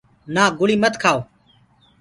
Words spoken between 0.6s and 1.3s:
مت کهآوو۔